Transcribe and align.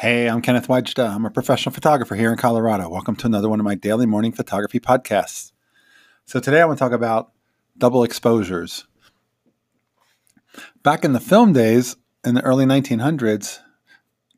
Hey, 0.00 0.28
I'm 0.28 0.42
Kenneth 0.42 0.68
Wajda. 0.68 1.00
Uh, 1.00 1.12
I'm 1.12 1.26
a 1.26 1.30
professional 1.30 1.72
photographer 1.72 2.14
here 2.14 2.30
in 2.30 2.38
Colorado. 2.38 2.88
Welcome 2.88 3.16
to 3.16 3.26
another 3.26 3.48
one 3.48 3.58
of 3.58 3.64
my 3.64 3.74
daily 3.74 4.06
morning 4.06 4.30
photography 4.30 4.78
podcasts. 4.78 5.50
So, 6.24 6.38
today 6.38 6.60
I 6.60 6.66
want 6.66 6.78
to 6.78 6.84
talk 6.84 6.92
about 6.92 7.32
double 7.76 8.04
exposures. 8.04 8.86
Back 10.84 11.04
in 11.04 11.14
the 11.14 11.18
film 11.18 11.52
days, 11.52 11.96
in 12.24 12.36
the 12.36 12.44
early 12.44 12.64
1900s, 12.64 13.58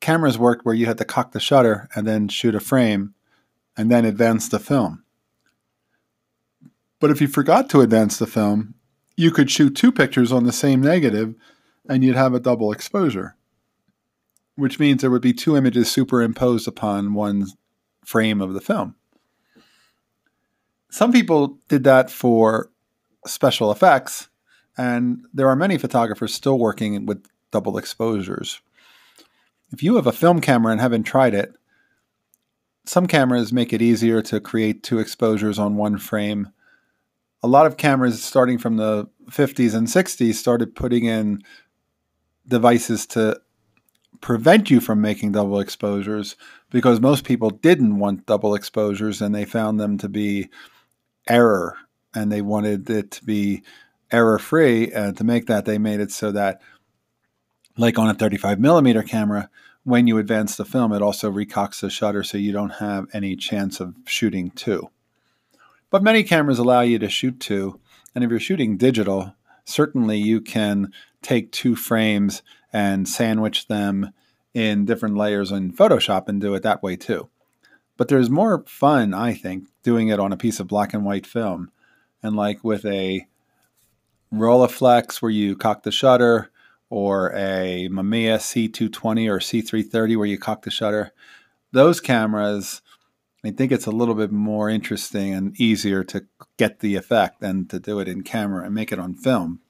cameras 0.00 0.38
worked 0.38 0.64
where 0.64 0.74
you 0.74 0.86
had 0.86 0.96
to 0.96 1.04
cock 1.04 1.32
the 1.32 1.40
shutter 1.40 1.90
and 1.94 2.06
then 2.06 2.28
shoot 2.28 2.54
a 2.54 2.60
frame 2.60 3.12
and 3.76 3.90
then 3.90 4.06
advance 4.06 4.48
the 4.48 4.60
film. 4.60 5.04
But 7.00 7.10
if 7.10 7.20
you 7.20 7.28
forgot 7.28 7.68
to 7.68 7.82
advance 7.82 8.16
the 8.16 8.26
film, 8.26 8.76
you 9.14 9.30
could 9.30 9.50
shoot 9.50 9.76
two 9.76 9.92
pictures 9.92 10.32
on 10.32 10.44
the 10.44 10.52
same 10.52 10.80
negative 10.80 11.34
and 11.86 12.02
you'd 12.02 12.16
have 12.16 12.32
a 12.32 12.40
double 12.40 12.72
exposure, 12.72 13.36
which 14.56 14.78
means 14.78 15.00
there 15.00 15.10
would 15.10 15.22
be 15.22 15.32
two 15.32 15.56
images 15.56 15.90
superimposed 15.90 16.68
upon 16.68 17.14
one 17.14 17.46
frame 18.04 18.40
of 18.40 18.52
the 18.52 18.60
film. 18.60 18.94
Some 20.90 21.12
people 21.12 21.58
did 21.68 21.84
that 21.84 22.10
for 22.10 22.70
special 23.26 23.70
effects, 23.70 24.28
and 24.76 25.24
there 25.32 25.48
are 25.48 25.56
many 25.56 25.78
photographers 25.78 26.34
still 26.34 26.58
working 26.58 27.06
with 27.06 27.24
double 27.50 27.78
exposures. 27.78 28.60
If 29.72 29.82
you 29.82 29.96
have 29.96 30.06
a 30.06 30.12
film 30.12 30.40
camera 30.40 30.72
and 30.72 30.80
haven't 30.80 31.04
tried 31.04 31.34
it, 31.34 31.54
some 32.84 33.06
cameras 33.06 33.52
make 33.52 33.72
it 33.72 33.82
easier 33.82 34.20
to 34.22 34.40
create 34.40 34.82
two 34.82 34.98
exposures 34.98 35.58
on 35.58 35.76
one 35.76 35.96
frame. 35.96 36.48
A 37.42 37.46
lot 37.46 37.66
of 37.66 37.76
cameras 37.76 38.22
starting 38.22 38.58
from 38.58 38.76
the 38.76 39.08
50s 39.30 39.74
and 39.74 39.86
60s 39.86 40.34
started 40.34 40.74
putting 40.74 41.04
in 41.04 41.42
devices 42.48 43.06
to 43.06 43.40
prevent 44.20 44.70
you 44.70 44.80
from 44.80 45.00
making 45.00 45.32
double 45.32 45.60
exposures 45.60 46.36
because 46.70 47.00
most 47.00 47.24
people 47.24 47.50
didn't 47.50 47.98
want 47.98 48.26
double 48.26 48.54
exposures 48.54 49.22
and 49.22 49.34
they 49.34 49.44
found 49.44 49.80
them 49.80 49.98
to 49.98 50.08
be 50.08 50.48
error 51.28 51.76
and 52.14 52.30
they 52.30 52.42
wanted 52.42 52.88
it 52.90 53.10
to 53.12 53.24
be 53.24 53.62
error 54.10 54.38
free. 54.38 54.90
And 54.92 55.16
to 55.16 55.24
make 55.24 55.46
that, 55.46 55.64
they 55.64 55.78
made 55.78 56.00
it 56.00 56.10
so 56.10 56.32
that, 56.32 56.60
like 57.76 57.98
on 57.98 58.10
a 58.10 58.14
35 58.14 58.58
millimeter 58.58 59.02
camera, 59.02 59.48
when 59.84 60.06
you 60.06 60.18
advance 60.18 60.56
the 60.56 60.64
film, 60.64 60.92
it 60.92 61.02
also 61.02 61.30
recocks 61.30 61.80
the 61.80 61.88
shutter 61.88 62.22
so 62.22 62.36
you 62.36 62.52
don't 62.52 62.74
have 62.74 63.06
any 63.12 63.36
chance 63.36 63.80
of 63.80 63.94
shooting 64.06 64.50
two. 64.50 64.90
But 65.88 66.02
many 66.02 66.22
cameras 66.22 66.58
allow 66.58 66.82
you 66.82 66.98
to 66.98 67.08
shoot 67.08 67.40
two. 67.40 67.80
And 68.14 68.22
if 68.22 68.30
you're 68.30 68.40
shooting 68.40 68.76
digital, 68.76 69.34
certainly 69.64 70.18
you 70.18 70.40
can 70.40 70.92
take 71.22 71.52
two 71.52 71.74
frames 71.76 72.42
and 72.72 73.08
sandwich 73.08 73.68
them 73.68 74.12
in 74.54 74.84
different 74.84 75.16
layers 75.16 75.52
in 75.52 75.72
Photoshop 75.72 76.28
and 76.28 76.40
do 76.40 76.54
it 76.54 76.62
that 76.62 76.82
way 76.82 76.96
too. 76.96 77.28
But 77.96 78.08
there's 78.08 78.30
more 78.30 78.64
fun, 78.66 79.12
I 79.12 79.34
think, 79.34 79.68
doing 79.82 80.08
it 80.08 80.18
on 80.18 80.32
a 80.32 80.36
piece 80.36 80.60
of 80.60 80.68
black 80.68 80.94
and 80.94 81.04
white 81.04 81.26
film. 81.26 81.70
And 82.22 82.34
like 82.34 82.64
with 82.64 82.84
a 82.84 83.26
Rolleiflex 84.32 85.20
where 85.20 85.30
you 85.30 85.56
cock 85.56 85.82
the 85.82 85.92
shutter, 85.92 86.50
or 86.90 87.32
a 87.36 87.88
Mamiya 87.90 88.38
C220 88.38 89.30
or 89.30 89.38
C330 89.38 90.16
where 90.16 90.26
you 90.26 90.38
cock 90.38 90.62
the 90.62 90.70
shutter, 90.70 91.12
those 91.72 92.00
cameras, 92.00 92.82
I 93.44 93.52
think 93.52 93.70
it's 93.70 93.86
a 93.86 93.92
little 93.92 94.16
bit 94.16 94.32
more 94.32 94.68
interesting 94.68 95.32
and 95.32 95.58
easier 95.58 96.02
to 96.04 96.26
get 96.56 96.80
the 96.80 96.96
effect 96.96 97.40
than 97.40 97.66
to 97.66 97.78
do 97.78 98.00
it 98.00 98.08
in 98.08 98.22
camera 98.22 98.66
and 98.66 98.74
make 98.74 98.90
it 98.90 98.98
on 98.98 99.14
film. 99.14 99.60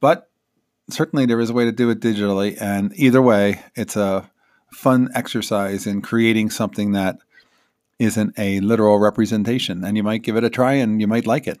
But 0.00 0.30
certainly 0.88 1.26
there 1.26 1.40
is 1.40 1.50
a 1.50 1.54
way 1.54 1.64
to 1.64 1.72
do 1.72 1.90
it 1.90 2.00
digitally, 2.00 2.60
and 2.60 2.92
either 2.96 3.22
way, 3.22 3.62
it's 3.74 3.96
a 3.96 4.30
fun 4.72 5.08
exercise 5.14 5.86
in 5.86 6.02
creating 6.02 6.50
something 6.50 6.92
that 6.92 7.18
isn't 7.98 8.38
a 8.38 8.60
literal 8.60 8.98
representation, 8.98 9.84
and 9.84 9.96
you 9.96 10.02
might 10.02 10.22
give 10.22 10.36
it 10.36 10.44
a 10.44 10.50
try 10.50 10.74
and 10.74 11.00
you 11.00 11.06
might 11.06 11.26
like 11.26 11.46
it. 11.46 11.58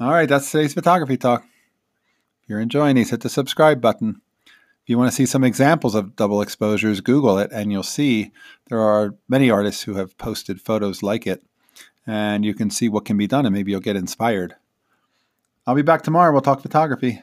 All 0.00 0.12
right, 0.12 0.28
that's 0.28 0.50
today's 0.50 0.74
photography 0.74 1.16
talk. 1.16 1.44
If 2.42 2.48
you're 2.48 2.60
enjoying 2.60 2.96
these, 2.96 3.10
hit 3.10 3.20
the 3.20 3.28
subscribe 3.28 3.80
button. 3.80 4.20
If 4.46 4.88
you 4.88 4.96
want 4.96 5.10
to 5.10 5.14
see 5.14 5.26
some 5.26 5.44
examples 5.44 5.94
of 5.94 6.16
double 6.16 6.40
exposures, 6.40 7.02
Google 7.02 7.38
it, 7.38 7.50
and 7.52 7.70
you'll 7.70 7.82
see 7.82 8.32
there 8.68 8.80
are 8.80 9.16
many 9.28 9.50
artists 9.50 9.82
who 9.82 9.94
have 9.94 10.16
posted 10.16 10.60
photos 10.60 11.02
like 11.02 11.26
it, 11.26 11.42
and 12.06 12.44
you 12.44 12.54
can 12.54 12.70
see 12.70 12.88
what 12.88 13.04
can 13.04 13.18
be 13.18 13.26
done, 13.26 13.44
and 13.44 13.54
maybe 13.54 13.70
you'll 13.70 13.80
get 13.80 13.96
inspired. 13.96 14.54
I'll 15.66 15.74
be 15.74 15.82
back 15.82 16.02
tomorrow. 16.02 16.32
We'll 16.32 16.40
talk 16.40 16.62
photography. 16.62 17.22